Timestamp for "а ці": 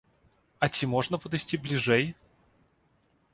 0.63-0.89